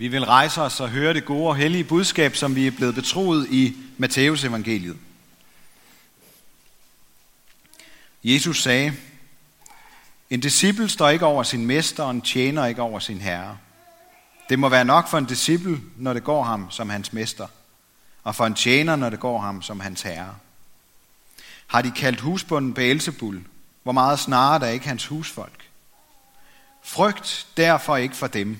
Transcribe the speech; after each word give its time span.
Vi 0.00 0.08
vil 0.08 0.24
rejse 0.24 0.62
os 0.62 0.80
og 0.80 0.88
høre 0.88 1.14
det 1.14 1.24
gode 1.24 1.48
og 1.48 1.56
hellige 1.56 1.84
budskab, 1.84 2.36
som 2.36 2.54
vi 2.54 2.66
er 2.66 2.70
blevet 2.70 2.94
betroet 2.94 3.46
i 3.50 3.76
Matteus 3.98 4.44
evangeliet. 4.44 4.96
Jesus 8.24 8.62
sagde, 8.62 8.92
en 10.30 10.40
disciple 10.40 10.88
står 10.88 11.08
ikke 11.08 11.26
over 11.26 11.42
sin 11.42 11.66
mester, 11.66 12.04
og 12.04 12.10
en 12.10 12.20
tjener 12.20 12.66
ikke 12.66 12.82
over 12.82 12.98
sin 12.98 13.20
herre. 13.20 13.58
Det 14.48 14.58
må 14.58 14.68
være 14.68 14.84
nok 14.84 15.08
for 15.08 15.18
en 15.18 15.24
disciple, 15.24 15.80
når 15.96 16.12
det 16.12 16.24
går 16.24 16.42
ham 16.42 16.70
som 16.70 16.90
hans 16.90 17.12
mester, 17.12 17.46
og 18.24 18.34
for 18.34 18.46
en 18.46 18.54
tjener, 18.54 18.96
når 18.96 19.10
det 19.10 19.20
går 19.20 19.40
ham 19.40 19.62
som 19.62 19.80
hans 19.80 20.02
herre. 20.02 20.34
Har 21.66 21.82
de 21.82 21.90
kaldt 21.90 22.20
husbunden 22.20 22.74
Beelzebul, 22.74 23.44
hvor 23.82 23.92
meget 23.92 24.18
snarere 24.18 24.58
der 24.60 24.66
ikke 24.66 24.88
hans 24.88 25.06
husfolk. 25.06 25.68
Frygt 26.82 27.46
derfor 27.56 27.96
ikke 27.96 28.16
for 28.16 28.26
dem, 28.26 28.58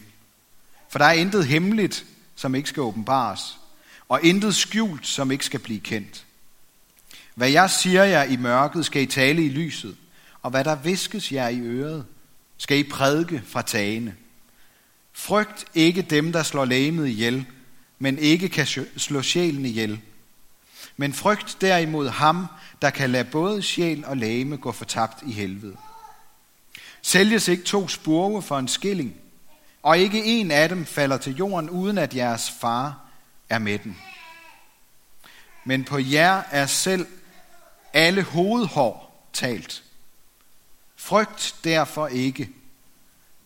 for 0.91 0.99
der 0.99 1.07
er 1.07 1.13
intet 1.13 1.47
hemmeligt, 1.47 2.05
som 2.35 2.55
ikke 2.55 2.69
skal 2.69 2.81
åbenbares, 2.81 3.59
og 4.09 4.23
intet 4.23 4.55
skjult, 4.55 5.07
som 5.07 5.31
ikke 5.31 5.45
skal 5.45 5.61
blive 5.61 5.81
kendt. 5.81 6.27
Hvad 7.35 7.51
jeg 7.51 7.71
siger 7.71 8.05
jer 8.05 8.25
i 8.25 8.37
mørket, 8.37 8.87
skal 8.87 9.03
I 9.03 9.07
tale 9.07 9.45
i 9.45 9.49
lyset, 9.49 9.97
og 10.43 10.51
hvad 10.51 10.65
der 10.65 10.75
viskes 10.75 11.33
jer 11.33 11.49
i 11.49 11.59
øret, 11.61 12.07
skal 12.57 12.79
I 12.79 12.83
prædike 12.83 13.43
fra 13.47 13.63
tagene. 13.63 14.15
Frygt 15.13 15.65
ikke 15.75 16.03
dem, 16.03 16.33
der 16.33 16.43
slår 16.43 16.65
lægemet 16.65 17.09
ihjel, 17.09 17.47
men 17.99 18.19
ikke 18.19 18.49
kan 18.49 18.67
slå 18.97 19.23
sjælen 19.23 19.67
ihjel. 19.67 20.01
Men 20.97 21.13
frygt 21.13 21.57
derimod 21.61 22.09
ham, 22.09 22.47
der 22.83 22.91
kan 22.91 23.11
lade 23.11 23.25
både 23.25 23.63
sjæl 23.63 24.05
og 24.05 24.17
lægeme 24.17 24.57
gå 24.57 24.73
fortabt 24.73 25.23
i 25.27 25.33
helvede. 25.33 25.77
Sælges 27.03 27.49
ikke 27.49 27.63
to 27.63 27.89
spurve 27.89 28.43
for 28.43 28.59
en 28.59 28.69
skilling, 28.69 29.15
og 29.83 29.99
ikke 29.99 30.25
en 30.25 30.51
af 30.51 30.69
dem 30.69 30.87
falder 30.87 31.17
til 31.17 31.37
jorden, 31.37 31.71
uden 31.71 31.99
at 31.99 32.15
jeres 32.15 32.51
far 32.61 33.01
er 33.49 33.59
med 33.59 33.79
den. 33.79 33.99
Men 35.65 35.85
på 35.85 35.99
jer 35.99 36.43
er 36.51 36.67
selv 36.67 37.07
alle 37.93 38.23
hovedhår 38.23 39.29
talt. 39.33 39.85
Frygt 40.97 41.57
derfor 41.65 42.07
ikke. 42.07 42.51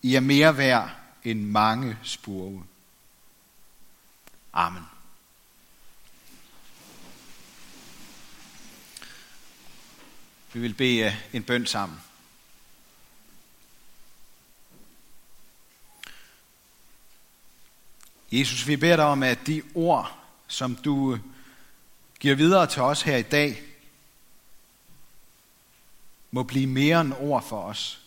I 0.03 0.15
er 0.15 0.21
mere 0.21 0.57
værd 0.57 0.91
end 1.25 1.43
mange 1.43 1.99
spurve. 2.03 2.65
Amen. 4.53 4.83
Vi 10.53 10.61
vil 10.61 10.75
bede 10.75 11.07
eh, 11.07 11.15
en 11.33 11.43
bøn 11.43 11.67
sammen. 11.67 12.01
Jesus, 18.39 18.67
vi 18.67 18.77
beder 18.77 18.97
dig 18.97 19.05
om, 19.05 19.23
at 19.23 19.39
de 19.47 19.63
ord, 19.75 20.19
som 20.47 20.77
du 20.77 21.15
øh, 21.15 21.21
giver 22.21 22.35
videre 22.35 22.67
til 22.67 22.83
os 22.83 23.03
her 23.03 23.17
i 23.17 23.23
dag, 23.23 23.63
må 26.31 26.43
blive 26.43 26.67
mere 26.67 27.01
end 27.01 27.15
ord 27.19 27.43
for 27.43 27.63
os. 27.63 28.01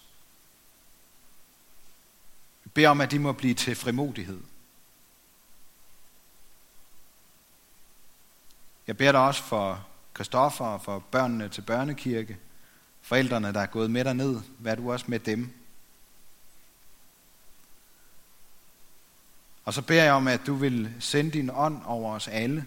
Vi 2.63 2.69
beder 2.73 2.89
om, 2.89 3.01
at 3.01 3.11
de 3.11 3.19
må 3.19 3.31
blive 3.31 3.53
til 3.53 3.75
frimodighed. 3.75 4.41
Jeg 8.87 8.97
beder 8.97 9.11
dig 9.11 9.21
også 9.21 9.43
for 9.43 9.87
Kristoffer 10.13 10.65
og 10.65 10.81
for 10.81 10.99
børnene 10.99 11.49
til 11.49 11.61
børnekirke, 11.61 12.37
forældrene, 13.01 13.53
der 13.53 13.59
er 13.59 13.65
gået 13.65 13.91
med 13.91 14.13
ned, 14.13 14.41
vær 14.59 14.75
du 14.75 14.91
også 14.91 15.05
med 15.07 15.19
dem. 15.19 15.66
Og 19.67 19.73
så 19.73 19.81
beder 19.81 20.03
jeg 20.03 20.13
om, 20.13 20.27
at 20.27 20.41
du 20.45 20.55
vil 20.55 20.93
sende 20.99 21.31
din 21.31 21.49
ånd 21.49 21.81
over 21.85 22.15
os 22.15 22.27
alle. 22.27 22.65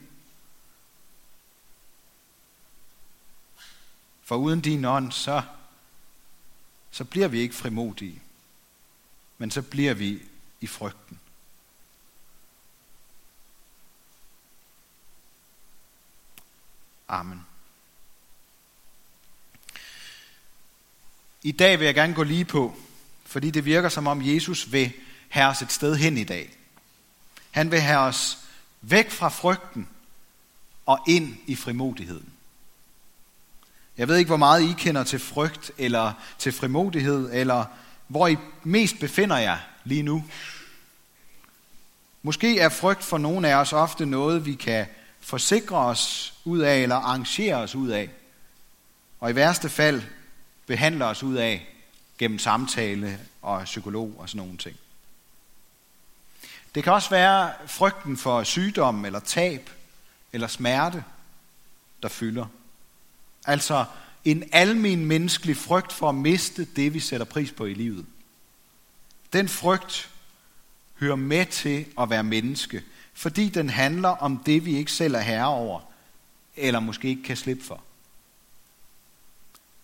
For 4.22 4.36
uden 4.36 4.61
din 4.61 4.84
ånd, 4.84 5.12
så, 5.12 5.42
så 6.90 7.05
bliver 7.05 7.28
vi 7.28 7.40
ikke 7.40 7.55
frimodige, 7.55 8.22
men 9.39 9.50
så 9.50 9.62
bliver 9.62 9.94
vi 9.94 10.22
i 10.60 10.66
frygten. 10.66 11.20
Amen. 17.08 17.46
I 21.42 21.52
dag 21.52 21.78
vil 21.78 21.84
jeg 21.84 21.94
gerne 21.94 22.14
gå 22.14 22.22
lige 22.22 22.44
på, 22.44 22.77
fordi 23.24 23.50
det 23.50 23.64
virker 23.64 23.89
som 23.89 24.06
om 24.06 24.27
Jesus 24.27 24.72
vil 24.72 24.92
have 25.28 25.48
os 25.48 25.62
et 25.62 25.72
sted 25.72 25.96
hen 25.96 26.18
i 26.18 26.24
dag. 26.24 26.59
Han 27.50 27.70
vil 27.70 27.80
have 27.80 27.98
os 27.98 28.38
væk 28.80 29.11
fra 29.11 29.28
frygten 29.28 29.88
og 30.86 30.98
ind 31.08 31.36
i 31.46 31.56
frimodigheden. 31.56 32.33
Jeg 33.98 34.08
ved 34.08 34.16
ikke, 34.16 34.28
hvor 34.28 34.36
meget 34.36 34.62
I 34.62 34.74
kender 34.78 35.05
til 35.05 35.18
frygt 35.18 35.70
eller 35.78 36.12
til 36.39 36.52
frimodighed, 36.52 37.30
eller 37.33 37.64
hvor 38.08 38.28
I 38.28 38.36
mest 38.64 38.98
befinder 39.00 39.36
jer 39.36 39.58
lige 39.84 40.02
nu. 40.02 40.24
Måske 42.22 42.58
er 42.58 42.68
frygt 42.68 43.05
for 43.05 43.18
nogle 43.18 43.48
af 43.48 43.55
os 43.55 43.72
ofte 43.72 44.06
noget, 44.06 44.46
vi 44.46 44.55
kan 44.55 44.86
forsikre 45.20 45.77
os 45.77 46.34
ud 46.44 46.58
af 46.58 46.78
eller 46.78 46.96
arrangere 46.96 47.56
os 47.56 47.74
ud 47.74 47.89
af. 47.89 48.10
Og 49.20 49.30
i 49.30 49.34
værste 49.34 49.68
fald 49.68 50.02
behandle 50.66 51.05
os 51.05 51.22
ud 51.22 51.34
af 51.34 51.68
gennem 52.18 52.39
samtale 52.39 53.18
og 53.42 53.64
psykolog 53.64 54.14
og 54.18 54.28
sådan 54.28 54.39
nogle 54.39 54.58
ting. 54.58 54.77
Det 56.75 56.85
kan 56.85 56.92
også 56.92 57.11
være 57.11 57.53
frygten 57.67 58.17
for 58.17 58.42
sygdom 58.42 59.05
eller 59.05 59.20
tab 59.20 59.70
eller 60.33 60.47
smerte, 60.47 61.05
der 62.03 62.08
fylder. 62.08 62.47
Altså 63.47 63.85
en 64.25 64.45
almen 64.53 65.05
menneskelig 65.05 65.57
frygt 65.57 65.92
for 65.92 66.08
at 66.08 66.14
miste 66.14 66.64
det, 66.64 66.95
vi 66.95 67.01
sætter 67.01 67.27
pris 67.27 67.53
på 67.53 67.64
i 67.64 67.75
livet. 67.75 68.07
Den 69.33 69.48
frygt 69.48 70.11
hører 70.98 71.17
med 71.17 71.47
til 71.47 71.86
at 72.01 72.11
være 72.11 72.23
menneske, 72.23 72.83
fordi 73.14 73.48
den 73.48 73.70
handler 73.70 74.08
om 74.08 74.39
det, 74.47 74.64
vi 74.64 74.77
ikke 74.77 74.92
selv 74.92 75.14
er 75.14 75.20
herre 75.20 75.47
over, 75.47 75.81
eller 76.57 76.81
måske 76.81 77.08
ikke 77.08 77.23
kan 77.23 77.37
slippe 77.37 77.64
for. 77.64 77.83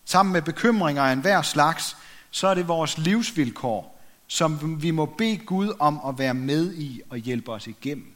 Sammen 0.04 0.32
med 0.32 0.42
bekymringer 0.42 1.02
af 1.02 1.12
enhver 1.12 1.42
slags, 1.42 1.96
så 2.30 2.48
er 2.48 2.54
det 2.54 2.68
vores 2.68 2.98
livsvilkår, 2.98 3.95
som 4.26 4.82
vi 4.82 4.90
må 4.90 5.06
bede 5.06 5.38
Gud 5.38 5.76
om 5.78 6.00
at 6.08 6.18
være 6.18 6.34
med 6.34 6.74
i 6.74 7.02
og 7.10 7.18
hjælpe 7.18 7.52
os 7.52 7.66
igennem. 7.66 8.12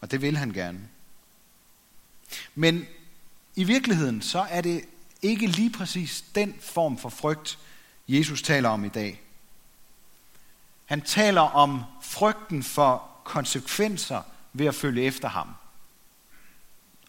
Og 0.00 0.10
det 0.10 0.22
vil 0.22 0.36
han 0.36 0.52
gerne. 0.52 0.88
Men 2.54 2.86
i 3.56 3.64
virkeligheden, 3.64 4.22
så 4.22 4.46
er 4.50 4.60
det 4.60 4.84
ikke 5.22 5.46
lige 5.46 5.70
præcis 5.70 6.24
den 6.34 6.56
form 6.60 6.98
for 6.98 7.08
frygt, 7.08 7.58
Jesus 8.08 8.42
taler 8.42 8.68
om 8.68 8.84
i 8.84 8.88
dag. 8.88 9.20
Han 10.84 11.00
taler 11.00 11.40
om 11.40 11.82
frygten 12.02 12.62
for 12.62 13.10
konsekvenser 13.24 14.22
ved 14.52 14.66
at 14.66 14.74
følge 14.74 15.02
efter 15.02 15.28
ham. 15.28 15.48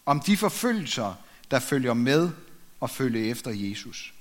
Om 0.06 0.20
de 0.20 0.36
forfølgelser, 0.36 1.14
der 1.50 1.58
følger 1.58 1.94
med 1.94 2.30
at 2.82 2.90
følge 2.90 3.26
efter 3.26 3.50
Jesus. 3.50 4.14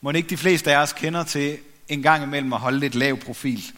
Må 0.00 0.10
ikke 0.10 0.30
de 0.30 0.36
fleste 0.36 0.72
af 0.72 0.82
os 0.82 0.92
kender 0.92 1.24
til 1.24 1.58
en 1.88 2.02
gang 2.02 2.22
imellem 2.22 2.52
at 2.52 2.60
holde 2.60 2.78
lidt 2.78 2.94
lav 2.94 3.16
profil 3.16 3.72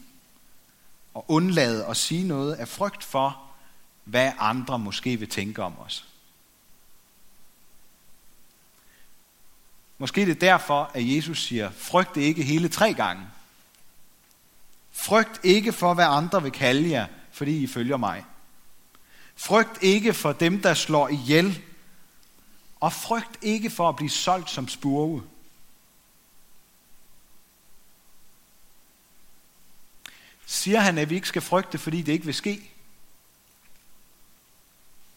og 1.15 1.25
undlade 1.29 1.87
at 1.87 1.97
sige 1.97 2.29
noget 2.29 2.55
af 2.55 2.69
frygt 2.69 3.05
for, 3.05 3.43
hvad 4.05 4.33
andre 4.39 4.79
måske 4.79 5.17
vil 5.17 5.29
tænke 5.29 5.63
om 5.63 5.79
os. 5.79 6.09
Måske 9.99 10.21
det 10.21 10.31
er 10.31 10.35
derfor, 10.35 10.91
at 10.95 11.17
Jesus 11.17 11.47
siger, 11.47 11.71
frygt 11.71 12.17
ikke 12.17 12.43
hele 12.43 12.69
tre 12.69 12.95
gange. 12.95 13.27
Frygt 14.93 15.41
ikke 15.43 15.73
for, 15.73 15.95
hvad 15.95 16.05
andre 16.05 16.43
vil 16.43 16.53
kalde 16.53 16.91
jer, 16.91 17.07
fordi 17.33 17.63
I 17.63 17.67
følger 17.67 17.97
mig. 17.97 18.25
Frygt 19.37 19.83
ikke 19.83 20.15
for 20.15 20.33
dem, 20.33 20.63
der 20.63 20.75
slår 20.75 21.09
ihjel. 21.09 21.63
Og 22.81 22.93
frygt 22.93 23.39
ikke 23.43 23.71
for 23.71 23.89
at 23.89 23.97
blive 23.97 24.11
solgt 24.11 24.51
som 24.51 24.69
spurve. 24.69 25.23
Siger 30.51 30.81
han, 30.81 30.99
at 30.99 31.11
vi 31.11 31.15
ikke 31.15 31.29
skal 31.29 31.43
frygte, 31.43 31.79
fordi 31.79 32.03
det 32.03 32.13
ikke 32.13 32.25
vil 32.25 32.35
ske? 32.35 32.71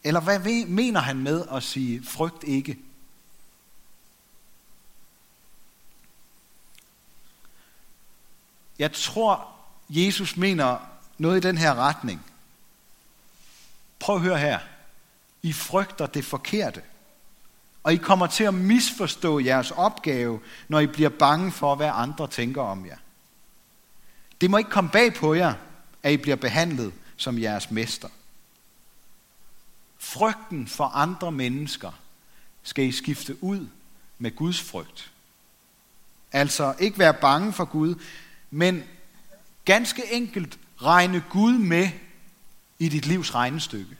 Eller 0.04 0.19
hvad 0.19 0.66
mener 0.66 1.00
han 1.00 1.18
med 1.18 1.45
at 1.51 1.63
sige, 1.63 2.06
frygt 2.06 2.44
ikke? 2.44 2.78
Jeg 8.80 8.94
tror, 8.94 9.48
Jesus 9.89 10.38
mener 10.38 10.78
noget 11.18 11.38
i 11.38 11.48
den 11.48 11.57
her 11.57 11.75
retning. 11.75 12.25
Prøv 14.00 14.16
at 14.16 14.22
høre 14.22 14.38
her. 14.38 14.60
I 15.42 15.54
frygter 15.54 16.06
det 16.06 16.25
forkerte. 16.25 16.84
Og 17.84 17.94
I 17.94 17.98
kommer 17.98 18.27
til 18.27 18.44
at 18.44 18.54
misforstå 18.54 19.39
jeres 19.39 19.72
opgave, 19.72 20.42
når 20.68 20.80
I 20.80 20.88
bliver 20.88 21.10
bange 21.10 21.51
for, 21.51 21.75
hvad 21.75 21.92
andre 21.94 22.27
tænker 22.27 22.62
om 22.62 22.86
jer. 22.86 22.98
Det 24.41 24.49
må 24.49 24.57
ikke 24.57 24.69
komme 24.69 24.89
bag 24.89 25.13
på 25.13 25.33
jer, 25.33 25.53
at 26.03 26.13
I 26.13 26.17
bliver 26.17 26.35
behandlet 26.35 26.93
som 27.17 27.39
jeres 27.41 27.71
mester. 27.71 28.09
Frygten 29.99 30.67
for 30.67 30.85
andre 30.85 31.31
mennesker 31.31 31.91
skal 32.63 32.85
I 32.85 32.91
skifte 32.91 33.43
ud 33.43 33.67
med 34.17 34.35
Guds 34.35 34.61
frygt. 34.61 35.11
Altså 36.31 36.75
ikke 36.79 36.99
være 36.99 37.13
bange 37.13 37.53
for 37.53 37.65
Gud, 37.65 37.95
men 38.51 38.83
ganske 39.65 40.13
enkelt 40.13 40.59
regne 40.81 41.23
Gud 41.29 41.53
med 41.53 41.89
i 42.79 42.89
dit 42.89 43.05
livs 43.05 43.35
regnestykke. 43.35 43.97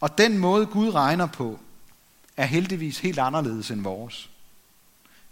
Og 0.00 0.18
den 0.18 0.38
måde 0.38 0.66
Gud 0.66 0.94
regner 0.94 1.26
på, 1.26 1.60
er 2.36 2.44
heldigvis 2.44 2.98
helt 2.98 3.18
anderledes 3.18 3.70
end 3.70 3.82
vores. 3.82 4.30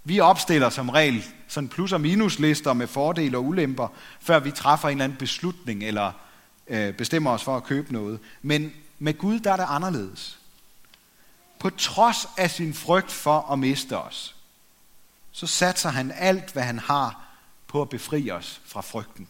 Vi 0.09 0.21
opstiller 0.21 0.71
som 0.71 0.89
regel 0.89 1.25
sådan 1.49 1.69
plus- 1.69 1.93
og 1.93 2.01
minuslister 2.01 2.73
med 2.73 2.87
fordele 2.87 3.37
og 3.37 3.45
ulemper, 3.45 3.89
før 4.21 4.39
vi 4.39 4.51
træffer 4.51 4.89
en 4.89 4.93
eller 4.93 5.05
anden 5.05 5.19
beslutning 5.19 5.85
eller 5.85 6.13
øh, 6.67 6.95
bestemmer 6.95 7.31
os 7.31 7.45
for 7.45 7.57
at 7.57 7.65
købe 7.65 7.93
noget. 7.93 8.21
Men 8.43 8.73
med 8.99 9.19
Gud 9.19 9.41
der 9.41 9.53
er 9.53 9.57
det 9.57 9.67
anderledes. 9.69 10.39
På 11.59 11.71
trods 11.71 12.29
af 12.37 12.51
sin 12.51 12.75
frygt 12.75 13.11
for 13.11 13.53
at 13.53 13.59
miste 13.59 13.99
os, 13.99 14.37
så 15.33 15.47
satser 15.47 15.89
han 15.89 16.13
alt, 16.17 16.53
hvad 16.53 16.63
han 16.63 16.79
har, 16.79 17.25
på 17.67 17.83
at 17.83 17.89
befri 17.89 18.31
os 18.31 18.61
fra 18.65 18.81
frygten. 18.81 19.29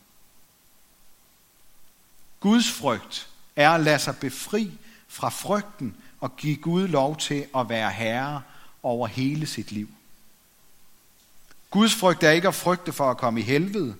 Guds 2.40 2.70
frygt 2.70 3.28
er 3.56 3.70
at 3.70 3.80
lade 3.80 3.98
sig 3.98 4.16
befri 4.16 4.72
fra 5.08 5.28
frygten 5.28 5.96
og 6.20 6.36
give 6.36 6.56
Gud 6.56 6.88
lov 6.88 7.16
til 7.16 7.46
at 7.56 7.68
være 7.68 7.90
herre 7.90 8.42
over 8.82 9.06
hele 9.06 9.46
sit 9.46 9.72
liv. 9.72 9.88
Guds 11.70 11.94
frygt 11.94 12.22
er 12.22 12.30
ikke 12.30 12.48
at 12.48 12.54
frygte 12.54 12.92
for 12.92 13.10
at 13.10 13.16
komme 13.16 13.40
i 13.40 13.42
helvede, 13.42 13.96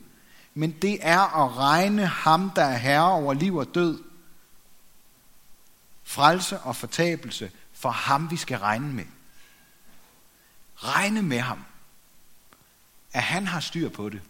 men 0.54 0.70
det 0.70 0.98
er 1.00 1.44
at 1.44 1.56
regne 1.56 2.06
ham, 2.06 2.50
der 2.50 2.64
er 2.64 2.76
herre 2.76 3.12
over 3.12 3.34
liv 3.34 3.56
og 3.56 3.74
død, 3.74 4.02
frelse 6.04 6.60
og 6.60 6.76
fortabelse 6.76 7.50
for 7.72 7.90
ham, 7.90 8.30
vi 8.30 8.36
skal 8.36 8.58
regne 8.58 8.92
med. 8.92 9.04
Regne 10.76 11.22
med 11.22 11.40
ham. 11.40 11.64
At 13.12 13.22
han 13.22 13.46
har 13.46 13.60
styr 13.60 13.88
på 13.88 14.08
det. 14.08 14.20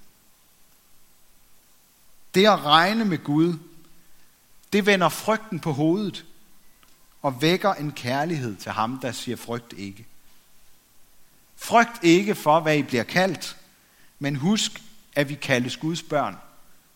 Det 2.35 2.47
at 2.47 2.65
regne 2.65 3.05
med 3.05 3.25
Gud, 3.25 3.59
det 4.73 4.87
vender 4.87 5.09
frygten 5.09 5.61
på 5.61 5.73
hovedet 5.73 6.25
og 7.23 7.43
vækker 7.43 7.75
en 7.75 7.93
kærlighed 7.93 8.57
til 8.57 8.73
ham, 8.73 9.01
der 9.01 9.13
siger 9.13 9.37
frygt 9.37 9.73
ikke. 9.73 10.07
Frygt 11.61 12.05
ikke 12.05 12.35
for, 12.35 12.61
hvad 12.61 12.77
I 12.77 12.83
bliver 12.83 13.05
kaldt, 13.05 13.57
men 14.19 14.37
husk, 14.37 14.83
at 15.15 15.29
vi 15.29 15.35
kaldes 15.35 15.77
Guds 15.77 16.03
børn, 16.03 16.37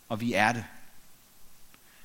og 0.09 0.21
vi 0.21 0.33
er 0.33 0.53
det. 0.53 0.65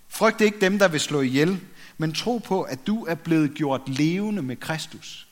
Frygt 0.08 0.42
ikke 0.42 0.62
dem, 0.62 0.80
der 0.80 0.88
vil 0.88 1.00
slå 1.00 1.22
ihjel, 1.22 1.62
men 1.98 2.14
tro 2.14 2.38
på, 2.38 2.62
at 2.62 2.88
du 2.88 3.06
er 3.06 3.16
blevet 3.16 3.54
gjort 3.54 3.90
levende 3.90 4.42
med 4.42 4.56
Kristus. 4.56 5.28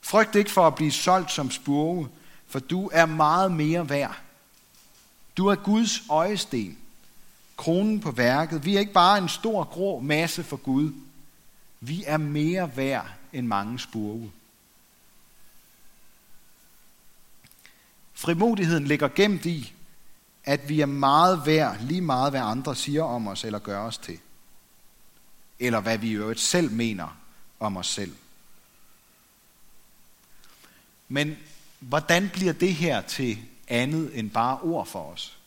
Frygt 0.00 0.34
ikke 0.34 0.50
for 0.50 0.66
at 0.66 0.74
blive 0.74 0.92
solgt 0.92 1.32
som 1.32 1.50
spurve, 1.50 2.08
for 2.46 2.58
du 2.58 2.90
er 2.92 3.06
meget 3.06 3.52
mere 3.52 3.88
værd. 3.88 4.18
Du 5.36 5.46
er 5.46 5.54
Guds 5.54 6.02
øjesten, 6.10 6.78
kronen 7.56 8.00
på 8.00 8.10
værket. 8.10 8.64
Vi 8.64 8.76
er 8.76 8.80
ikke 8.80 8.92
bare 8.92 9.18
en 9.18 9.28
stor 9.28 9.64
grå 9.64 10.00
masse 10.00 10.44
for 10.44 10.56
Gud. 10.56 10.92
Vi 11.80 12.04
er 12.06 12.16
mere 12.16 12.76
værd 12.76 13.06
end 13.32 13.46
mange 13.46 13.78
spurve. 13.78 14.30
Frimodigheden 18.18 18.84
ligger 18.84 19.08
gemt 19.08 19.46
i, 19.46 19.74
at 20.44 20.68
vi 20.68 20.80
er 20.80 20.86
meget 20.86 21.46
værd, 21.46 21.80
lige 21.80 22.00
meget 22.00 22.32
hvad 22.32 22.40
andre 22.40 22.76
siger 22.76 23.02
om 23.02 23.28
os 23.28 23.44
eller 23.44 23.58
gør 23.58 23.80
os 23.80 23.98
til. 23.98 24.18
Eller 25.58 25.80
hvad 25.80 25.98
vi 25.98 26.08
i 26.08 26.12
øvrigt 26.12 26.40
selv 26.40 26.70
mener 26.70 27.16
om 27.60 27.76
os 27.76 27.86
selv. 27.86 28.16
Men 31.08 31.36
hvordan 31.78 32.30
bliver 32.32 32.52
det 32.52 32.74
her 32.74 33.00
til 33.00 33.38
andet 33.68 34.18
end 34.18 34.30
bare 34.30 34.60
ord 34.60 34.86
for 34.86 35.12
os? 35.12 35.38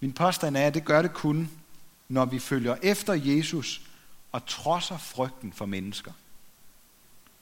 Min 0.00 0.12
påstand 0.12 0.56
er, 0.56 0.66
at 0.66 0.74
det 0.74 0.84
gør 0.84 1.02
det 1.02 1.12
kun, 1.12 1.50
når 2.08 2.24
vi 2.24 2.38
følger 2.38 2.76
efter 2.82 3.12
Jesus 3.12 3.82
og 4.32 4.46
trodser 4.46 4.98
frygten 4.98 5.52
for 5.52 5.66
mennesker 5.66 6.12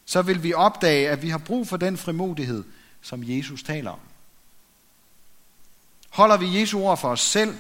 så 0.07 0.23
vil 0.23 0.43
vi 0.43 0.55
opdage, 0.55 1.09
at 1.09 1.23
vi 1.23 1.29
har 1.29 1.39
brug 1.39 1.69
for 1.69 1.77
den 1.77 1.97
frimodighed, 1.97 2.65
som 3.03 3.23
Jesus 3.25 3.63
taler 3.63 3.91
om. 3.91 4.01
Holder 6.11 6.37
vi 6.37 6.61
Jesu 6.61 6.81
ord 6.81 6.99
for 6.99 7.09
os 7.09 7.21
selv, 7.21 7.59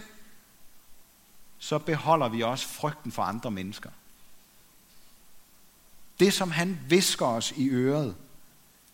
så 1.58 1.78
beholder 1.78 2.28
vi 2.28 2.43
også 2.43 2.69
frygten 2.69 3.12
for 3.12 3.22
andre 3.22 3.50
mennesker. 3.50 3.90
Det, 6.20 6.32
som 6.32 6.50
han 6.50 6.81
visker 6.88 7.26
os 7.26 7.52
i 7.56 7.69
øret, 7.69 8.16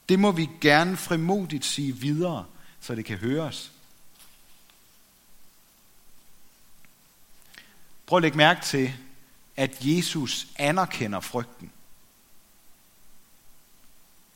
det 0.09 0.19
må 0.19 0.33
vi 0.33 0.51
gerne 0.61 0.97
frimodigt 0.97 1.65
sige 1.65 1.97
videre, 1.97 2.47
så 2.81 2.95
det 2.95 3.05
kan 3.05 3.19
høres. 3.19 3.73
Prøv 8.07 8.17
at 8.17 8.23
lægge 8.23 8.37
mærke 8.37 8.61
til, 8.63 8.93
at 9.57 9.79
Jesus 9.81 10.47
anerkender 10.57 11.21
frygten. 11.21 11.73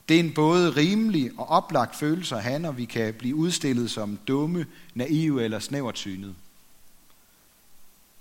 Det 0.09 0.17
er 0.17 0.21
en 0.21 0.35
både 0.35 0.71
rimelig 0.71 1.31
og 1.39 1.49
oplagt 1.49 1.97
følelse 1.97 2.37
at 2.37 2.43
have, 2.43 2.59
når 2.59 2.73
vi 2.73 2.85
kan 2.85 3.15
blive 3.15 3.37
udstillet 3.37 3.91
som 3.91 4.19
dumme, 4.29 4.67
naive 4.95 5.45
eller 5.45 5.59
snævertsynet. 5.59 6.35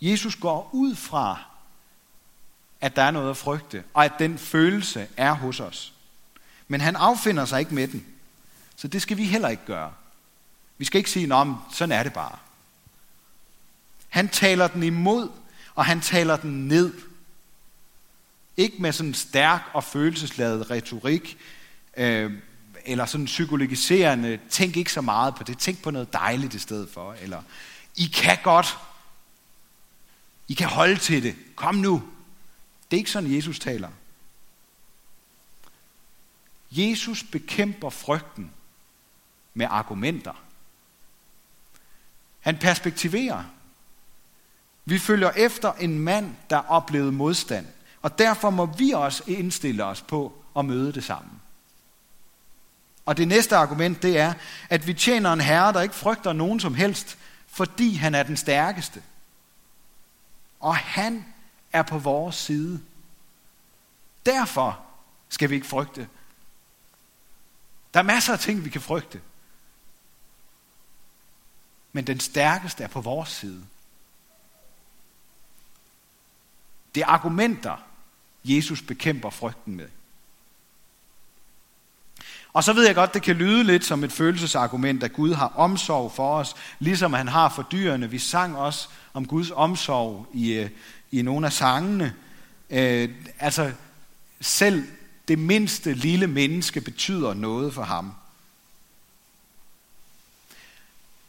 Jesus 0.02 0.36
går 0.36 0.70
ud 0.74 0.96
fra, 0.96 1.44
at 2.82 2.96
der 2.96 3.02
er 3.02 3.12
noget 3.12 3.30
at 3.30 3.38
frygte, 3.38 3.84
og 3.94 4.06
at 4.06 4.14
den 4.20 4.38
følelse 4.38 5.08
er 5.18 5.34
hos 5.34 5.60
os. 5.60 5.94
Men 6.68 6.82
han 6.82 6.96
affinder 6.96 7.46
sig 7.46 7.60
ikke 7.60 7.76
med 7.76 7.88
den. 7.88 8.06
Så 8.76 8.88
det 8.88 9.02
skal 9.02 9.18
vi 9.18 9.26
heller 9.26 9.50
ikke 9.50 9.66
gøre. 9.66 9.94
Vi 10.78 10.86
skal 10.86 10.98
ikke 10.98 11.12
sige, 11.12 11.34
om 11.34 11.58
sådan 11.72 11.92
er 11.92 12.04
det 12.04 12.14
bare. 12.14 12.38
Han 14.10 14.30
taler 14.30 14.68
den 14.68 14.84
imod, 14.84 15.30
og 15.76 15.86
han 15.86 16.02
taler 16.02 16.38
den 16.38 16.68
ned. 16.68 16.94
Ikke 18.58 18.82
med 18.82 18.92
sådan 18.92 19.14
stærk 19.14 19.62
og 19.74 19.84
følelsesladet 19.84 20.72
retorik, 20.72 21.38
øh, 21.98 22.34
eller 22.86 23.06
sådan 23.06 23.26
psykologiserende, 23.26 24.40
tænk 24.50 24.78
ikke 24.78 24.92
så 24.92 25.02
meget 25.02 25.36
på 25.36 25.44
det, 25.44 25.58
tænk 25.58 25.84
på 25.84 25.92
noget 25.92 26.14
dejligt 26.14 26.54
i 26.54 26.60
stedet 26.60 26.90
for, 26.90 27.14
eller 27.14 27.42
I 27.96 28.06
kan 28.06 28.38
godt, 28.44 28.78
I 30.48 30.54
kan 30.54 30.68
holde 30.68 30.96
til 30.96 31.24
det, 31.24 31.36
kom 31.56 31.76
nu. 31.76 32.04
Det 32.92 32.98
er 32.98 33.00
ikke 33.00 33.12
sådan, 33.12 33.36
Jesus 33.36 33.60
taler. 33.60 33.90
Jesus 36.72 37.24
bekæmper 37.24 37.90
frygten 37.90 38.52
med 39.54 39.68
argumenter. 39.70 40.44
Han 42.40 42.58
perspektiverer. 42.58 43.44
Vi 44.86 45.00
følger 45.00 45.32
efter 45.32 45.74
en 45.74 46.00
mand, 46.00 46.36
der 46.50 46.58
oplevede 46.58 47.12
modstand, 47.12 47.68
og 48.02 48.20
derfor 48.20 48.50
må 48.50 48.66
vi 48.66 48.92
også 48.92 49.24
indstille 49.28 49.86
os 49.86 50.02
på 50.02 50.44
at 50.58 50.66
møde 50.66 50.94
det 50.94 51.04
samme. 51.04 51.35
Og 53.06 53.18
det 53.18 53.28
næste 53.28 53.56
argument, 53.56 54.02
det 54.02 54.18
er, 54.18 54.34
at 54.70 54.88
vi 54.88 54.94
tjener 54.94 55.34
en 55.34 55.42
herre, 55.42 55.74
der 55.74 55.82
ikke 55.82 55.96
frygter 55.96 56.34
nogen 56.34 56.60
som 56.60 56.76
helst, 56.76 57.18
fordi 57.48 57.94
han 57.94 58.16
er 58.16 58.24
den 58.24 58.38
stærkeste. 58.38 59.04
Og 60.60 60.76
han 60.76 61.26
er 61.74 61.82
på 61.82 61.98
vores 61.98 62.36
side. 62.36 62.82
Derfor 64.26 64.80
skal 65.30 65.50
vi 65.50 65.56
ikke 65.56 65.68
frygte. 65.68 66.08
Der 67.94 68.00
er 68.00 68.04
masser 68.04 68.34
af 68.34 68.40
ting, 68.40 68.66
vi 68.66 68.70
kan 68.70 68.82
frygte. 68.82 69.22
Men 71.92 72.08
den 72.08 72.20
stærkeste 72.20 72.84
er 72.84 72.88
på 72.88 73.02
vores 73.02 73.30
side. 73.30 73.66
Det 76.96 77.02
er 77.02 77.08
argumenter, 77.08 77.78
Jesus 78.44 78.82
bekæmper 78.82 79.30
frygten 79.30 79.76
med. 79.76 79.90
Og 82.56 82.64
så 82.64 82.74
ved 82.74 82.86
jeg 82.86 82.96
godt, 82.96 83.14
det 83.14 83.22
kan 83.22 83.36
lyde 83.36 83.64
lidt 83.64 83.86
som 83.86 84.04
et 84.04 84.12
følelsesargument, 84.12 85.04
at 85.04 85.14
Gud 85.14 85.34
har 85.34 85.48
omsorg 85.56 86.12
for 86.12 86.38
os, 86.38 86.56
ligesom 86.80 87.14
han 87.14 87.28
har 87.28 87.50
for 87.50 87.68
dyrene. 87.72 88.10
Vi 88.10 88.20
sang 88.20 88.58
også 88.58 88.88
om 89.14 89.28
Guds 89.28 89.52
omsorg 89.52 90.28
i, 90.34 90.54
øh, 90.54 90.70
i 91.12 91.22
nogle 91.22 91.46
af 91.46 91.54
sangene. 91.54 92.14
Øh, 92.70 93.10
altså, 93.40 93.72
selv 94.42 94.88
det 95.28 95.40
mindste 95.40 95.94
lille 95.94 96.28
menneske 96.28 96.82
betyder 96.82 97.34
noget 97.34 97.74
for 97.74 97.84
ham. 97.84 98.14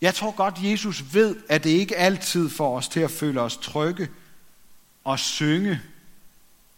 Jeg 0.01 0.15
tror 0.15 0.31
godt, 0.31 0.55
Jesus 0.63 1.05
ved, 1.13 1.37
at 1.49 1.65
det 1.65 1.71
ikke 1.71 1.97
altid 1.97 2.51
får 2.51 2.77
os 2.77 2.89
til 2.89 3.01
at 3.01 3.11
føle 3.11 3.41
os 3.41 3.57
trygge 3.57 4.09
og 5.05 5.19
synge 5.19 5.81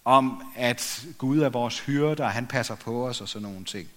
om, 0.04 0.42
at 0.56 1.06
Gud 1.18 1.38
er 1.38 1.48
vores 1.48 1.80
hyrde, 1.80 2.22
og 2.22 2.30
han 2.30 2.46
passer 2.46 2.74
på 2.74 3.08
os 3.08 3.20
og 3.20 3.28
sådan 3.28 3.48
nogle 3.48 3.64
ting. 3.64 3.88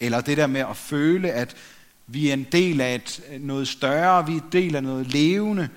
Eller 0.00 0.20
det 0.20 0.36
der 0.36 0.46
med 0.46 0.60
at 0.60 0.76
føle, 0.76 1.32
at 1.32 1.56
vi 2.06 2.28
er 2.28 2.32
en 2.32 2.46
del 2.52 2.80
af 2.80 2.94
et, 2.94 3.20
øh, 3.30 3.40
noget 3.40 3.68
større, 3.68 4.26
vi 4.26 4.32
er 4.32 4.40
en 4.40 4.52
del 4.52 4.76
af 4.76 4.82
noget 4.82 5.06
levende, 5.06 5.68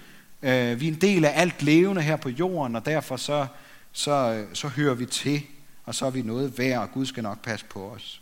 øh, 0.42 0.80
vi 0.80 0.88
er 0.88 0.92
en 0.92 1.02
del 1.02 1.26
af 1.26 1.42
alt 1.42 1.62
levende 1.62 2.02
her 2.02 2.16
på 2.16 2.30
jorden, 2.30 2.76
og 2.76 2.86
derfor 2.86 3.18
så, 3.18 3.48
så, 3.92 4.12
øh, 4.12 4.56
så 4.56 4.68
hører 4.68 4.94
vi 4.94 5.06
til, 5.06 5.44
og 5.86 5.96
så 5.96 6.06
er 6.06 6.10
vi 6.10 6.22
noget 6.22 6.58
værd, 6.58 6.82
og 6.82 6.92
Gud 6.92 7.06
skal 7.06 7.24
nok 7.24 7.42
passe 7.42 7.66
på 7.66 7.90
os. 7.90 8.22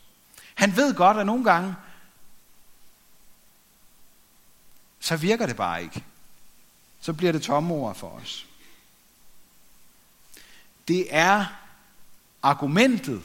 Han 0.56 0.76
ved 0.76 0.94
godt, 0.94 1.18
at 1.18 1.26
nogle 1.26 1.44
gange, 1.44 1.76
så 5.00 5.16
virker 5.16 5.46
det 5.46 5.56
bare 5.56 5.84
ikke. 5.84 6.04
Så 7.02 7.14
bliver 7.14 7.32
det 7.32 7.42
tomme 7.42 7.74
ord 7.74 7.96
for 7.96 8.10
os. 8.10 8.48
Det 10.88 11.08
er 11.10 11.46
argumentet 12.42 13.22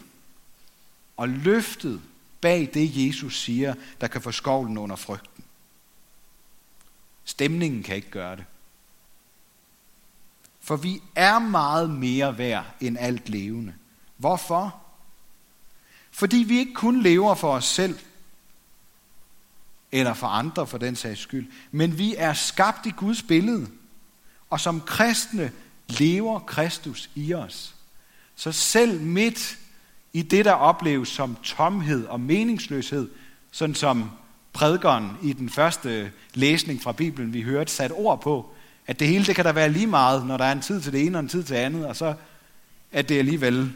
og 1.17 1.29
løftet 1.29 2.03
bag 2.45 2.71
det, 2.75 3.07
Jesus 3.07 3.41
siger, 3.41 3.75
der 4.01 4.07
kan 4.07 4.23
få 4.23 4.33
skovlen 4.33 4.79
under 4.79 4.97
frygten. 4.97 5.45
Stemningen 7.25 7.83
kan 7.83 7.97
ikke 7.97 8.11
gøre 8.11 8.37
det. 8.37 8.45
For 10.61 10.77
vi 10.77 11.03
er 11.15 11.39
meget 11.39 11.91
mere 11.91 12.39
værd 12.39 12.67
end 12.81 12.99
alt 12.99 13.29
levende. 13.29 13.75
Hvorfor? 14.17 14.83
Fordi 16.11 16.37
vi 16.37 16.59
ikke 16.59 16.75
kun 16.75 17.03
lever 17.03 17.35
for 17.35 17.53
os 17.53 17.65
selv, 17.65 17.99
eller 19.93 20.15
for 20.15 20.27
andre 20.27 20.67
for 20.67 20.79
den 20.79 20.97
sags 20.97 21.21
skyld, 21.21 21.53
men 21.71 21.99
vi 21.99 22.15
er 22.19 22.33
skabt 22.33 22.87
i 22.87 22.91
Guds 22.91 23.23
billede, 23.23 23.71
og 24.51 24.61
som 24.61 24.81
kristne 24.81 25.53
lever 25.89 26.39
Kristus 26.39 27.11
i 27.15 27.35
os. 27.35 27.75
Så 28.37 28.53
selv 28.53 29.01
midt 29.01 29.59
i 30.15 30.23
det, 30.23 30.45
der 30.45 30.53
opleves 30.53 31.09
som 31.09 31.37
tomhed 31.43 32.07
og 32.07 32.21
meningsløshed, 32.21 33.11
sådan 33.51 33.75
som 33.75 34.11
prædikeren 34.53 35.11
i 35.23 35.33
den 35.33 35.51
første 35.51 36.13
læsning 36.35 36.83
fra 36.83 36.93
Bibelen, 36.93 37.33
vi 37.33 37.43
hørte, 37.43 37.73
sat 37.73 37.93
ord 37.95 38.21
på, 38.21 38.55
at 38.87 39.01
det 39.01 39.09
hele 39.09 39.27
det 39.27 39.37
kan 39.37 39.45
der 39.45 39.53
være 39.53 39.73
lige 39.73 39.87
meget, 39.87 40.27
når 40.27 40.37
der 40.37 40.45
er 40.45 40.53
en 40.53 40.61
tid 40.61 40.81
til 40.81 40.93
det 40.93 41.07
ene 41.07 41.19
og 41.19 41.21
en 41.21 41.29
tid 41.29 41.45
til 41.45 41.55
andet, 41.55 41.87
og 41.87 41.97
så 41.97 42.15
at 42.93 43.09
det 43.09 43.19
alligevel 43.19 43.73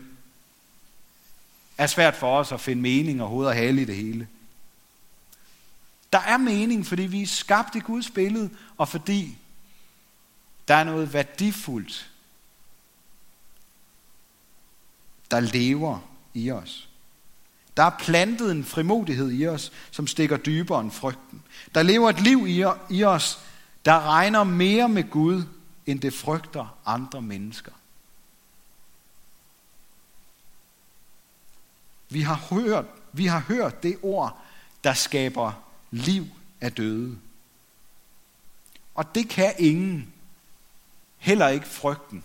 er 1.78 1.86
svært 1.86 2.16
for 2.16 2.38
os 2.38 2.52
at 2.52 2.60
finde 2.60 2.82
mening 2.82 3.22
og 3.22 3.28
hoved 3.28 3.46
og 3.46 3.54
hale 3.54 3.82
i 3.82 3.84
det 3.84 3.96
hele. 3.96 4.28
Der 6.12 6.18
er 6.18 6.36
mening, 6.36 6.86
fordi 6.86 7.02
vi 7.02 7.22
er 7.22 7.26
skabt 7.26 7.74
i 7.74 7.78
Guds 7.78 8.10
billede, 8.10 8.50
og 8.76 8.88
fordi 8.88 9.38
der 10.68 10.74
er 10.74 10.84
noget 10.84 11.12
værdifuldt, 11.12 12.10
der 15.30 15.40
lever 15.40 16.00
i 16.38 16.50
os. 16.50 16.88
Der 17.76 17.82
er 17.82 17.98
plantet 17.98 18.50
en 18.50 18.64
frimodighed 18.64 19.32
i 19.32 19.46
os, 19.46 19.72
som 19.90 20.06
stikker 20.06 20.36
dybere 20.36 20.80
end 20.80 20.90
frygten. 20.90 21.42
Der 21.74 21.82
lever 21.82 22.10
et 22.10 22.20
liv 22.20 22.46
i 22.90 23.04
os, 23.04 23.40
der 23.84 24.08
regner 24.08 24.44
mere 24.44 24.88
med 24.88 25.10
Gud, 25.10 25.44
end 25.86 26.00
det 26.00 26.14
frygter 26.14 26.78
andre 26.86 27.22
mennesker. 27.22 27.72
Vi 32.08 32.20
har 32.20 32.34
hørt, 32.50 32.84
vi 33.12 33.26
har 33.26 33.40
hørt 33.40 33.82
det 33.82 33.98
ord, 34.02 34.42
der 34.84 34.94
skaber 34.94 35.52
liv 35.90 36.26
af 36.60 36.72
døde. 36.72 37.18
Og 38.94 39.14
det 39.14 39.28
kan 39.28 39.54
ingen, 39.58 40.14
heller 41.16 41.48
ikke 41.48 41.66
frygten, 41.66 42.24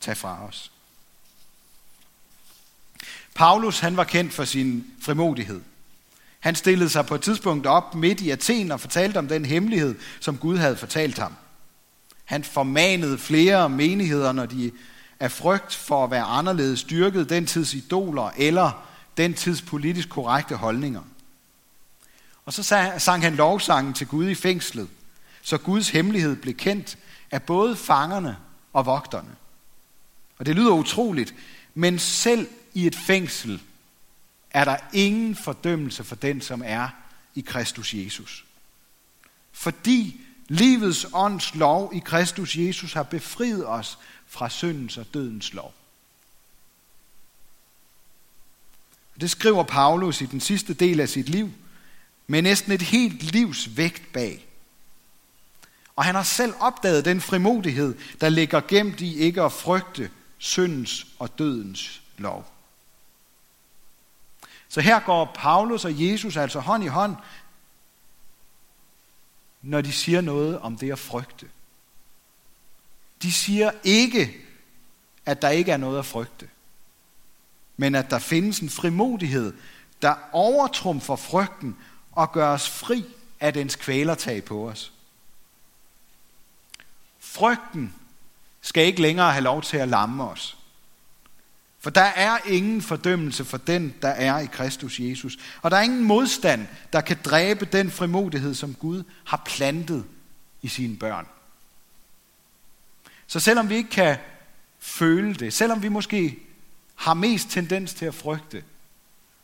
tage 0.00 0.14
fra 0.14 0.44
os. 0.44 0.72
Paulus 3.34 3.80
han 3.80 3.96
var 3.96 4.04
kendt 4.04 4.32
for 4.32 4.44
sin 4.44 4.86
frimodighed. 5.02 5.60
Han 6.40 6.54
stillede 6.54 6.90
sig 6.90 7.06
på 7.06 7.14
et 7.14 7.20
tidspunkt 7.20 7.66
op 7.66 7.94
midt 7.94 8.20
i 8.20 8.30
Athen 8.30 8.72
og 8.72 8.80
fortalte 8.80 9.18
om 9.18 9.28
den 9.28 9.44
hemmelighed, 9.44 9.94
som 10.20 10.38
Gud 10.38 10.56
havde 10.56 10.76
fortalt 10.76 11.18
ham. 11.18 11.34
Han 12.24 12.44
formanede 12.44 13.18
flere 13.18 13.68
menigheder, 13.68 14.32
når 14.32 14.46
de 14.46 14.72
af 15.20 15.32
frygt 15.32 15.74
for 15.74 16.04
at 16.04 16.10
være 16.10 16.22
anderledes 16.22 16.80
styrket 16.80 17.30
den 17.30 17.46
tids 17.46 17.74
idoler 17.74 18.30
eller 18.36 18.86
den 19.16 19.34
tids 19.34 19.62
politisk 19.62 20.08
korrekte 20.08 20.56
holdninger. 20.56 21.02
Og 22.46 22.52
så 22.52 22.92
sang 22.98 23.22
han 23.22 23.34
lovsangen 23.34 23.94
til 23.94 24.06
Gud 24.06 24.28
i 24.28 24.34
fængslet, 24.34 24.88
så 25.42 25.58
Guds 25.58 25.88
hemmelighed 25.88 26.36
blev 26.36 26.54
kendt 26.54 26.98
af 27.30 27.42
både 27.42 27.76
fangerne 27.76 28.36
og 28.72 28.86
vogterne. 28.86 29.30
Og 30.38 30.46
det 30.46 30.56
lyder 30.56 30.72
utroligt, 30.72 31.34
men 31.74 31.98
selv 31.98 32.48
i 32.74 32.86
et 32.86 32.96
fængsel 32.96 33.60
er 34.50 34.64
der 34.64 34.76
ingen 34.92 35.36
fordømmelse 35.36 36.04
for 36.04 36.16
den, 36.16 36.40
som 36.40 36.62
er 36.64 36.88
i 37.34 37.40
Kristus 37.40 37.94
Jesus. 37.94 38.44
Fordi 39.52 40.20
livets 40.48 41.06
ånds 41.12 41.54
lov 41.54 41.92
i 41.94 41.98
Kristus 41.98 42.56
Jesus 42.56 42.92
har 42.92 43.02
befriet 43.02 43.68
os 43.68 43.98
fra 44.26 44.48
syndens 44.48 44.96
og 44.96 45.06
dødens 45.14 45.52
lov. 45.52 45.74
Det 49.20 49.30
skriver 49.30 49.62
Paulus 49.62 50.20
i 50.20 50.26
den 50.26 50.40
sidste 50.40 50.74
del 50.74 51.00
af 51.00 51.08
sit 51.08 51.28
liv, 51.28 51.50
med 52.26 52.42
næsten 52.42 52.72
et 52.72 52.82
helt 52.82 53.22
livs 53.22 53.76
vægt 53.76 54.12
bag. 54.12 54.46
Og 55.96 56.04
han 56.04 56.14
har 56.14 56.22
selv 56.22 56.54
opdaget 56.60 57.04
den 57.04 57.20
frimodighed, 57.20 57.94
der 58.20 58.28
ligger 58.28 58.60
gemt 58.60 59.00
i 59.00 59.16
ikke 59.16 59.42
at 59.42 59.52
frygte 59.52 60.10
syndens 60.38 61.06
og 61.18 61.38
dødens 61.38 62.02
lov. 62.18 62.59
Så 64.70 64.80
her 64.80 65.00
går 65.00 65.32
Paulus 65.34 65.84
og 65.84 66.10
Jesus 66.10 66.36
altså 66.36 66.60
hånd 66.60 66.84
i 66.84 66.86
hånd, 66.86 67.16
når 69.62 69.80
de 69.80 69.92
siger 69.92 70.20
noget 70.20 70.58
om 70.58 70.76
det 70.76 70.92
at 70.92 70.98
frygte. 70.98 71.48
De 73.22 73.32
siger 73.32 73.70
ikke, 73.84 74.36
at 75.26 75.42
der 75.42 75.48
ikke 75.48 75.72
er 75.72 75.76
noget 75.76 75.98
at 75.98 76.06
frygte, 76.06 76.48
men 77.76 77.94
at 77.94 78.10
der 78.10 78.18
findes 78.18 78.60
en 78.60 78.70
frimodighed, 78.70 79.54
der 80.02 80.14
overtrumfer 80.32 81.16
frygten 81.16 81.76
og 82.12 82.32
gør 82.32 82.48
os 82.48 82.68
fri 82.68 83.04
af 83.40 83.52
dens 83.52 83.76
kvælertag 83.76 84.44
på 84.44 84.68
os. 84.68 84.92
Frygten 87.18 87.94
skal 88.60 88.86
ikke 88.86 89.02
længere 89.02 89.32
have 89.32 89.44
lov 89.44 89.62
til 89.62 89.76
at 89.76 89.88
lamme 89.88 90.24
os. 90.24 90.59
For 91.80 91.90
der 91.90 92.00
er 92.00 92.38
ingen 92.46 92.82
fordømmelse 92.82 93.44
for 93.44 93.56
den, 93.56 93.94
der 94.02 94.08
er 94.08 94.38
i 94.38 94.46
Kristus 94.46 95.00
Jesus. 95.00 95.38
Og 95.62 95.70
der 95.70 95.76
er 95.76 95.82
ingen 95.82 96.04
modstand, 96.04 96.66
der 96.92 97.00
kan 97.00 97.16
dræbe 97.24 97.64
den 97.64 97.90
frimodighed, 97.90 98.54
som 98.54 98.74
Gud 98.74 99.02
har 99.24 99.42
plantet 99.46 100.04
i 100.62 100.68
sine 100.68 100.96
børn. 100.96 101.26
Så 103.26 103.40
selvom 103.40 103.68
vi 103.68 103.74
ikke 103.74 103.90
kan 103.90 104.16
føle 104.78 105.34
det, 105.34 105.52
selvom 105.52 105.82
vi 105.82 105.88
måske 105.88 106.38
har 106.94 107.14
mest 107.14 107.50
tendens 107.50 107.94
til 107.94 108.06
at 108.06 108.14
frygte, 108.14 108.64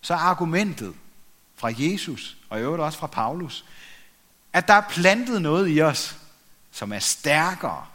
så 0.00 0.14
er 0.14 0.18
argumentet 0.18 0.94
fra 1.56 1.72
Jesus, 1.78 2.36
og 2.48 2.58
i 2.58 2.62
øvrigt 2.62 2.82
også 2.82 2.98
fra 2.98 3.06
Paulus, 3.06 3.64
at 4.52 4.68
der 4.68 4.74
er 4.74 4.88
plantet 4.90 5.42
noget 5.42 5.76
i 5.76 5.80
os, 5.82 6.16
som 6.70 6.92
er 6.92 6.98
stærkere 6.98 7.86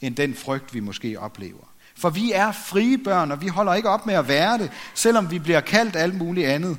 end 0.00 0.16
den 0.16 0.34
frygt, 0.34 0.74
vi 0.74 0.80
måske 0.80 1.20
oplever. 1.20 1.69
For 2.00 2.10
vi 2.10 2.32
er 2.32 2.52
frie 2.52 2.98
børn, 2.98 3.30
og 3.30 3.40
vi 3.40 3.48
holder 3.48 3.74
ikke 3.74 3.88
op 3.88 4.06
med 4.06 4.14
at 4.14 4.28
være 4.28 4.58
det, 4.58 4.70
selvom 4.94 5.30
vi 5.30 5.38
bliver 5.38 5.60
kaldt 5.60 5.96
alt 5.96 6.14
muligt 6.14 6.46
andet, 6.46 6.78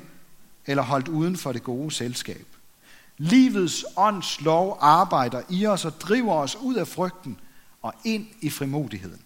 eller 0.66 0.82
holdt 0.82 1.08
uden 1.08 1.36
for 1.36 1.52
det 1.52 1.62
gode 1.62 1.90
selskab. 1.90 2.46
Livets 3.18 3.84
ånds 3.96 4.40
lov 4.40 4.78
arbejder 4.80 5.42
i 5.48 5.66
os 5.66 5.84
og 5.84 6.00
driver 6.00 6.34
os 6.34 6.56
ud 6.56 6.74
af 6.74 6.88
frygten 6.88 7.40
og 7.82 7.94
ind 8.04 8.26
i 8.40 8.50
frimodigheden. 8.50 9.20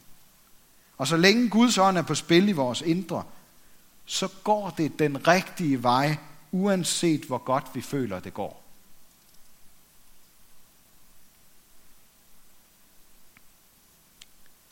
Og 0.98 1.06
så 1.06 1.16
længe 1.16 1.48
Guds 1.48 1.78
ånd 1.78 1.98
er 1.98 2.02
på 2.02 2.14
spil 2.14 2.48
i 2.48 2.52
vores 2.52 2.80
indre, 2.80 3.22
så 4.06 4.28
går 4.44 4.74
det 4.76 4.98
den 4.98 5.28
rigtige 5.28 5.82
vej, 5.82 6.16
uanset 6.52 7.20
hvor 7.24 7.38
godt 7.38 7.64
vi 7.74 7.80
føler, 7.80 8.20
det 8.20 8.34
går. 8.34 8.65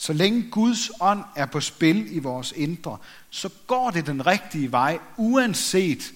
Så 0.04 0.12
længe 0.12 0.50
Guds 0.50 0.90
ånd 1.00 1.25
er 1.37 1.46
på 1.46 1.61
spil 1.61 2.16
i 2.16 2.18
vores 2.18 2.52
indre, 2.52 2.99
så 3.30 3.50
går 3.66 3.90
det 3.90 4.06
den 4.06 4.26
rigtige 4.26 4.73
vej, 4.73 4.99
uanset 5.16 6.12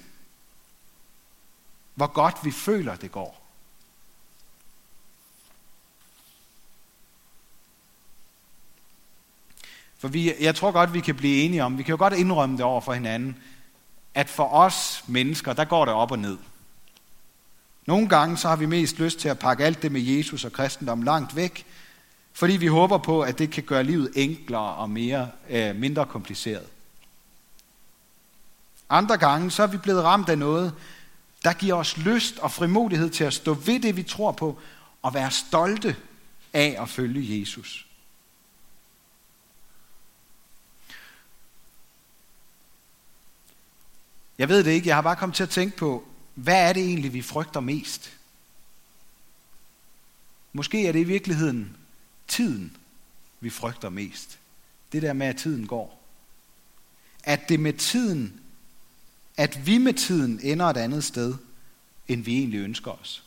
hvor 1.95 2.07
godt 2.07 2.37
vi 2.45 2.51
føler, 2.51 2.97
det 2.97 3.13
går. 3.13 3.49
For 9.99 10.09
vi, 10.09 10.33
jeg 10.41 10.55
tror 10.55 10.73
godt, 10.73 10.95
vi 10.95 11.01
kan 11.01 11.17
blive 11.17 11.43
enige 11.43 11.65
om, 11.65 11.79
vi 11.79 11.83
kan 11.83 11.93
jo 11.93 11.99
godt 11.99 12.15
indrømme 12.15 12.57
det 12.57 12.65
over 12.65 12.81
for 12.81 12.93
hinanden, 12.93 13.37
at 14.15 14.29
for 14.29 14.49
os 14.49 15.05
mennesker, 15.07 15.53
der 15.53 15.65
går 15.65 15.85
det 15.85 15.95
op 15.95 16.11
og 16.11 16.19
ned. 16.19 16.39
Nogle 17.87 18.09
gange 18.09 18.37
så 18.37 18.49
har 18.49 18.57
vi 18.57 18.67
mest 18.67 18.99
lyst 18.99 19.19
til 19.19 19.29
at 19.29 19.39
pakke 19.39 19.65
alt 19.65 19.83
det 19.83 19.93
med 19.93 20.01
Jesus 20.01 20.45
og 20.45 20.53
kristendom 20.53 21.03
langt 21.03 21.37
væk, 21.37 21.67
fordi 22.39 22.57
vi 22.57 22.67
håber 22.67 22.99
på, 22.99 23.23
at 23.23 23.39
det 23.39 23.51
kan 23.51 23.63
gøre 23.63 23.85
livet 23.85 24.13
enklere 24.15 24.75
og 24.75 24.91
mere, 24.91 25.31
øh, 25.51 25.77
mindre 25.77 26.07
kompliceret. 26.07 26.67
Andre 28.89 29.17
gange 29.17 29.51
så 29.51 29.63
er 29.63 29.67
vi 29.67 29.77
blevet 29.77 30.05
ramt 30.05 30.29
af 30.29 30.39
noget, 30.39 30.75
der 31.45 31.53
giver 31.53 31.75
os 31.75 31.97
lyst 31.97 32.39
og 32.39 32.53
frimodighed 32.53 33.11
til 33.11 33.25
at 33.25 33.35
stå 33.35 33.55
ved 33.55 33.81
det, 33.81 33.97
vi 33.97 34.03
tror 34.03 34.33
på, 34.33 34.59
og 35.03 35.15
være 35.15 35.31
stolte 35.31 35.97
af 36.53 36.77
at 36.81 36.89
følge 36.89 37.41
Jesus. 37.41 37.87
Jeg 44.39 44.49
ved 44.49 44.65
det 44.65 44.71
ikke, 44.71 44.89
jeg 44.89 44.97
har 44.97 45.03
bare 45.03 45.17
kommet 45.17 45.37
til 45.37 45.43
at 45.43 45.51
tænke 45.51 45.77
på, 45.77 46.09
hvad 46.35 46.69
er 46.69 46.73
det 46.73 46.83
egentlig, 46.83 47.13
vi 47.13 47.23
frygter 47.23 47.61
mest? 47.61 48.13
Måske 50.53 50.87
er 50.87 50.93
det 50.93 51.01
i 51.01 51.05
virkeligheden 51.05 51.77
tiden, 52.29 52.77
vi 53.41 53.51
frygter 53.51 53.89
mest. 53.89 54.39
Det 54.93 55.03
der 55.03 55.13
med, 55.13 55.27
at 55.27 55.37
tiden 55.37 55.67
går. 55.67 56.03
At 57.25 57.49
det 57.49 57.61
med 57.61 57.73
tiden, 57.73 58.41
at 59.37 59.67
vi 59.67 59.79
med 59.79 59.95
tiden 59.95 60.41
ender 60.43 60.67
et 60.67 60.77
andet 60.77 61.05
sted, 61.05 61.35
end 62.09 62.23
vi 62.25 62.39
egentlig 62.39 62.61
ønsker 62.61 62.91
os. 62.91 63.25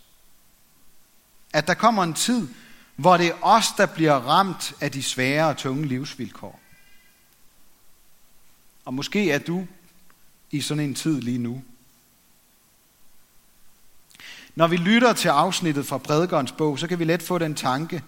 At 1.53 1.67
der 1.67 1.73
kommer 1.73 2.03
en 2.03 2.13
tid, 2.13 2.47
hvor 2.95 3.17
det 3.17 3.27
er 3.27 3.37
os, 3.41 3.65
der 3.77 3.85
bliver 3.85 4.13
ramt 4.13 4.73
af 4.81 4.91
de 4.91 5.03
svære 5.03 5.47
og 5.47 5.57
tunge 5.57 5.87
livsvilkår. 5.87 6.59
Og 8.85 8.93
måske 8.93 9.31
er 9.31 9.39
du 9.39 9.67
i 10.51 10.61
sådan 10.61 10.83
en 10.83 10.95
tid 10.95 11.21
lige 11.21 11.37
nu. 11.37 11.63
Når 14.55 14.67
vi 14.67 14.77
lytter 14.77 15.13
til 15.13 15.27
afsnittet 15.27 15.85
fra 15.85 15.97
prædikernes 15.97 16.51
bog, 16.51 16.79
så 16.79 16.87
kan 16.87 16.99
vi 16.99 17.03
let 17.03 17.23
få 17.23 17.37
den 17.37 17.55
tanke, 17.55 18.03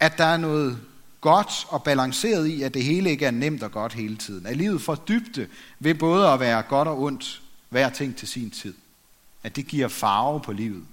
at 0.00 0.18
der 0.18 0.24
er 0.24 0.36
noget 0.36 0.80
godt 1.20 1.66
og 1.68 1.82
balanceret 1.82 2.46
i, 2.46 2.62
at 2.62 2.74
det 2.74 2.84
hele 2.84 3.10
ikke 3.10 3.26
er 3.26 3.30
nemt 3.30 3.62
og 3.62 3.72
godt 3.72 3.92
hele 3.92 4.16
tiden. 4.16 4.46
At 4.46 4.56
livet 4.56 4.82
får 4.82 4.94
dybde 4.94 5.48
ved 5.78 5.94
både 5.94 6.28
at 6.28 6.40
være 6.40 6.62
godt 6.62 6.88
og 6.88 7.02
ondt, 7.02 7.42
hver 7.68 7.90
ting 7.90 8.16
til 8.16 8.28
sin 8.28 8.50
tid. 8.50 8.74
At 9.42 9.56
det 9.56 9.66
giver 9.66 9.88
farve 9.88 10.40
på 10.40 10.52
livet. 10.52 10.84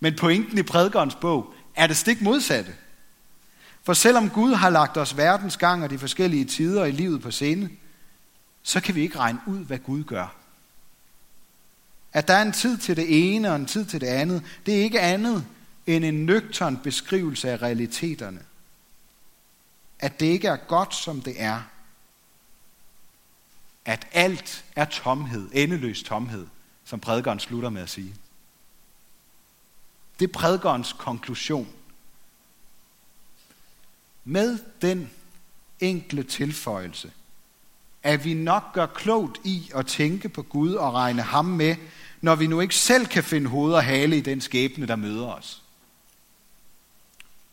Men 0.00 0.16
pointen 0.16 0.58
i 0.58 0.62
prædikernes 0.62 1.14
bog 1.14 1.54
er 1.74 1.86
det 1.86 1.96
stik 1.96 2.22
modsatte. 2.22 2.74
For 3.82 3.92
selvom 3.92 4.30
Gud 4.30 4.54
har 4.54 4.70
lagt 4.70 4.96
os 4.96 5.16
verdens 5.16 5.56
gang 5.56 5.84
og 5.84 5.90
de 5.90 5.98
forskellige 5.98 6.44
tider 6.44 6.84
i 6.84 6.90
livet 6.90 7.22
på 7.22 7.30
scene, 7.30 7.70
så 8.62 8.80
kan 8.80 8.94
vi 8.94 9.00
ikke 9.00 9.18
regne 9.18 9.40
ud, 9.46 9.58
hvad 9.58 9.78
Gud 9.78 10.04
gør. 10.04 10.34
At 12.12 12.28
der 12.28 12.34
er 12.34 12.42
en 12.42 12.52
tid 12.52 12.78
til 12.78 12.96
det 12.96 13.34
ene 13.34 13.50
og 13.50 13.56
en 13.56 13.66
tid 13.66 13.84
til 13.84 14.00
det 14.00 14.06
andet, 14.06 14.42
det 14.66 14.78
er 14.78 14.82
ikke 14.82 15.00
andet 15.00 15.46
end 15.86 16.04
en 16.04 16.26
nøgtern 16.26 16.76
beskrivelse 16.76 17.50
af 17.50 17.62
realiteterne. 17.62 18.44
At 19.98 20.20
det 20.20 20.26
ikke 20.26 20.48
er 20.48 20.56
godt, 20.56 20.94
som 20.94 21.20
det 21.20 21.42
er. 21.42 21.62
At 23.84 24.06
alt 24.12 24.64
er 24.76 24.84
tomhed, 24.84 25.48
endeløs 25.52 26.02
tomhed, 26.02 26.46
som 26.84 27.00
prædikeren 27.00 27.40
slutter 27.40 27.70
med 27.70 27.82
at 27.82 27.90
sige. 27.90 28.14
Det 30.18 30.28
er 30.28 30.32
prædikernes 30.32 30.92
konklusion. 30.92 31.68
Med 34.24 34.58
den 34.82 35.10
enkle 35.80 36.22
tilføjelse, 36.22 37.12
at 38.02 38.24
vi 38.24 38.34
nok 38.34 38.72
gør 38.72 38.86
klogt 38.86 39.38
i 39.44 39.70
at 39.74 39.86
tænke 39.86 40.28
på 40.28 40.42
Gud 40.42 40.74
og 40.74 40.94
regne 40.94 41.22
ham 41.22 41.44
med, 41.44 41.76
når 42.20 42.34
vi 42.34 42.46
nu 42.46 42.60
ikke 42.60 42.74
selv 42.74 43.06
kan 43.06 43.24
finde 43.24 43.50
hoved 43.50 43.74
og 43.74 43.84
hale 43.84 44.16
i 44.16 44.20
den 44.20 44.40
skæbne, 44.40 44.86
der 44.86 44.96
møder 44.96 45.26
os. 45.26 45.62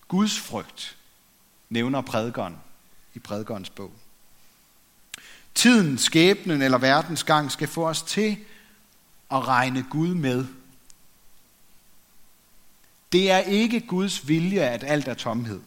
Guds 0.07 0.39
frygt 0.39 0.97
nævner 1.69 2.01
prædikeren 2.01 2.57
i 3.13 3.19
prædikernes 3.19 3.69
bog. 3.69 3.91
Tiden, 5.55 5.97
skæbnen 5.97 6.61
eller 6.61 6.77
verdens 6.77 7.23
gang 7.23 7.51
skal 7.51 7.67
få 7.67 7.87
os 7.87 8.01
til 8.01 8.37
at 9.31 9.47
regne 9.47 9.85
Gud 9.89 10.13
med. 10.13 10.45
Det 13.11 13.31
er 13.31 13.37
ikke 13.37 13.79
Guds 13.79 14.27
vilje, 14.27 14.61
at 14.61 14.83
alt 14.83 15.07
er 15.07 15.13
tomhed. 15.13 15.61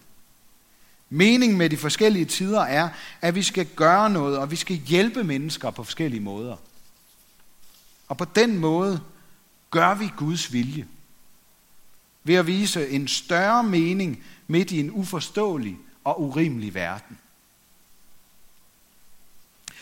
Meningen 1.10 1.58
med 1.58 1.70
de 1.70 1.76
forskellige 1.76 2.24
tider 2.24 2.60
er, 2.60 2.88
at 3.20 3.34
vi 3.34 3.42
skal 3.42 3.66
gøre 3.66 4.10
noget, 4.10 4.38
og 4.38 4.50
vi 4.50 4.56
skal 4.56 4.76
hjælpe 4.76 5.24
mennesker 5.24 5.70
på 5.70 5.84
forskellige 5.84 6.20
måder. 6.20 6.56
Og 8.08 8.16
på 8.16 8.24
den 8.24 8.58
måde 8.58 9.00
gør 9.70 9.94
vi 9.94 10.10
Guds 10.16 10.52
vilje. 10.52 10.86
Ved 12.24 12.34
at 12.34 12.46
vise 12.46 12.88
en 12.88 13.08
større 13.08 13.62
mening 13.62 14.24
midt 14.46 14.70
i 14.70 14.80
en 14.80 14.90
uforståelig 14.90 15.78
og 16.04 16.22
urimelig 16.22 16.74
verden. 16.74 17.18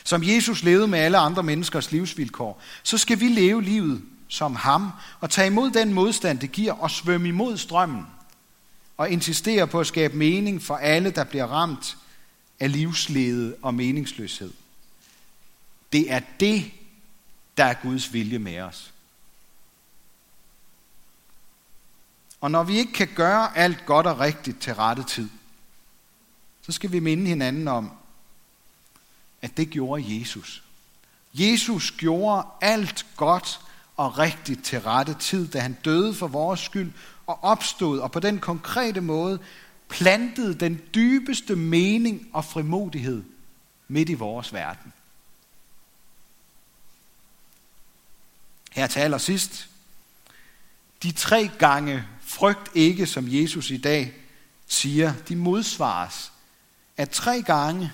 Som 0.05 0.23
Jesus 0.23 0.63
levede 0.63 0.89
med 0.89 0.99
alle 0.99 1.19
andre 1.19 1.43
menneskers 1.43 1.93
livsvilkår, 1.93 2.63
så 2.83 2.99
skal 2.99 3.21
vi 3.21 3.29
leve 3.29 3.63
livet 3.63 4.03
som 4.29 4.57
ham 4.57 4.91
og 5.21 5.31
tage 5.31 5.47
imod 5.47 5.71
den 5.71 5.93
modstand, 5.93 6.39
det 6.39 6.53
giver 6.53 6.73
og 6.73 6.91
svømme 6.91 7.29
imod 7.29 7.57
strømmen 7.57 8.07
og 8.97 9.11
insistere 9.11 9.67
på 9.67 9.81
at 9.81 9.87
skabe 9.87 10.17
mening 10.17 10.63
for 10.63 10.77
alle, 10.77 11.11
der 11.11 11.25
bliver 11.25 11.47
ramt 11.47 11.97
af 12.61 12.73
livslede 12.73 13.57
og 13.63 13.75
meningsløshed. 13.75 14.53
Det 15.93 16.13
er 16.13 16.21
det, 16.41 16.71
der 17.57 17.65
er 17.65 17.75
Guds 17.75 18.13
vilje 18.13 18.39
med 18.39 18.61
os. 18.61 18.93
Og 22.41 22.51
når 22.51 22.63
vi 22.63 22.79
ikke 22.79 22.93
kan 22.93 23.09
gøre 23.15 23.57
alt 23.57 23.87
godt 23.87 24.07
og 24.07 24.21
rigtigt 24.21 24.61
til 24.61 24.75
rette 24.75 25.03
tid, 25.03 25.29
så 26.63 26.73
skal 26.73 26.93
vi 26.93 26.99
minde 26.99 27.27
hinanden 27.27 27.69
om, 27.69 27.91
at 29.43 29.57
det 29.57 29.71
gjorde 29.71 30.21
Jesus. 30.21 30.63
Jesus 31.35 31.91
gjorde 31.91 32.47
alt 32.61 33.07
godt 33.17 33.61
og 33.97 34.19
rigtigt 34.19 34.65
til 34.65 34.81
rette 34.81 35.15
tid, 35.15 35.49
da 35.49 35.61
han 35.61 35.79
døde 35.85 36.15
for 36.15 36.27
vores 36.27 36.61
skyld 36.61 36.93
og 37.27 37.45
opstod, 37.45 37.99
og 37.99 38.13
på 38.13 38.21
den 38.21 38.39
konkrete 38.39 39.01
måde 39.01 39.39
plantede 39.89 40.55
den 40.55 40.81
dybeste 40.95 41.57
mening 41.57 42.29
og 42.33 42.45
frimodighed 42.45 43.23
midt 43.89 44.09
i 44.09 44.15
vores 44.15 44.53
verden. 44.53 44.93
Her 48.71 48.87
taler 48.87 49.19
sidst. 49.19 49.69
De 51.03 51.13
tre 51.13 51.51
gange 51.59 52.05
frygt 52.29 52.71
ikke, 52.75 53.07
som 53.07 53.25
Jesus 53.29 53.71
i 53.71 53.77
dag 53.77 54.13
siger, 54.67 55.15
de 55.29 55.37
modsvares 55.37 56.33
af 56.97 57.09
tre 57.09 57.43
gange, 57.43 57.93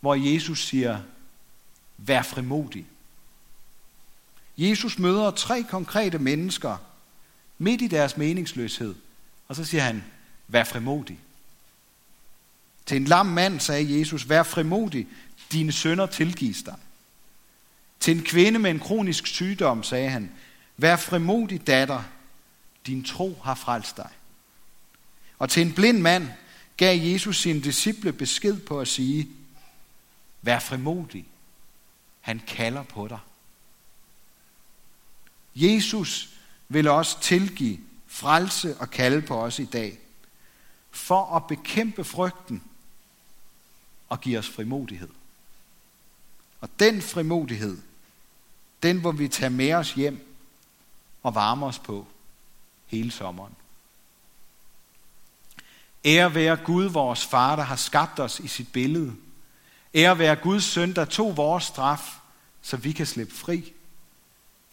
hvor 0.00 0.14
Jesus 0.14 0.66
siger, 0.66 1.00
vær 1.98 2.22
frimodig. 2.22 2.86
Jesus 4.58 4.98
møder 4.98 5.30
tre 5.30 5.62
konkrete 5.62 6.18
mennesker 6.18 6.76
midt 7.58 7.82
i 7.82 7.86
deres 7.86 8.16
meningsløshed, 8.16 8.94
og 9.48 9.56
så 9.56 9.64
siger 9.64 9.82
han, 9.82 10.04
vær 10.48 10.64
frimodig. 10.64 11.18
Til 12.86 12.96
en 12.96 13.04
lam 13.04 13.26
mand 13.26 13.60
sagde 13.60 13.98
Jesus, 13.98 14.28
vær 14.28 14.42
frimodig, 14.42 15.06
dine 15.52 15.72
sønner 15.72 16.06
tilgives 16.06 16.62
dig. 16.62 16.76
Til 18.00 18.16
en 18.16 18.22
kvinde 18.22 18.58
med 18.58 18.70
en 18.70 18.80
kronisk 18.80 19.26
sygdom 19.26 19.82
sagde 19.82 20.10
han, 20.10 20.30
vær 20.76 20.96
frimodig 20.96 21.66
datter, 21.66 22.02
din 22.86 23.04
tro 23.04 23.40
har 23.42 23.54
frelst 23.54 23.96
dig. 23.96 24.10
Og 25.38 25.50
til 25.50 25.66
en 25.66 25.74
blind 25.74 25.98
mand 25.98 26.28
gav 26.76 26.98
Jesus 26.98 27.40
sine 27.40 27.60
disciple 27.60 28.12
besked 28.12 28.60
på 28.60 28.80
at 28.80 28.88
sige, 28.88 29.28
vær 30.42 30.58
frimodig, 30.58 31.26
han 32.20 32.42
kalder 32.46 32.82
på 32.82 33.08
dig. 33.08 33.18
Jesus 35.54 36.30
vil 36.68 36.88
også 36.88 37.20
tilgive, 37.20 37.78
frelse 38.06 38.76
og 38.78 38.90
kalde 38.90 39.22
på 39.22 39.42
os 39.42 39.58
i 39.58 39.64
dag, 39.64 39.98
for 40.90 41.36
at 41.36 41.46
bekæmpe 41.46 42.04
frygten 42.04 42.62
og 44.08 44.20
give 44.20 44.38
os 44.38 44.48
frimodighed. 44.48 45.08
Og 46.60 46.68
den 46.78 47.02
frimodighed, 47.02 47.78
den 48.82 49.00
hvor 49.00 49.12
vi 49.12 49.28
tager 49.28 49.50
med 49.50 49.72
os 49.72 49.92
hjem 49.92 50.36
og 51.22 51.34
varmer 51.34 51.66
os 51.66 51.78
på 51.78 52.06
hele 52.86 53.10
sommeren. 53.10 53.54
Ære 56.04 56.34
være 56.34 56.56
Gud, 56.56 56.84
vores 56.84 57.26
far, 57.26 57.56
der 57.56 57.62
har 57.62 57.76
skabt 57.76 58.20
os 58.20 58.40
i 58.40 58.48
sit 58.48 58.72
billede. 58.72 59.16
Ære 59.94 60.18
være 60.18 60.36
Guds 60.36 60.64
søn, 60.64 60.94
der 60.94 61.04
tog 61.04 61.36
vores 61.36 61.64
straf, 61.64 62.18
så 62.62 62.76
vi 62.76 62.92
kan 62.92 63.06
slippe 63.06 63.34
fri. 63.34 63.72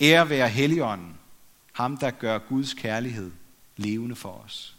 Ære 0.01 0.29
være 0.29 0.49
Helligånden, 0.49 1.17
ham 1.73 1.97
der 1.97 2.11
gør 2.11 2.37
Guds 2.37 2.73
kærlighed 2.73 3.31
levende 3.77 4.15
for 4.15 4.41
os. 4.45 4.75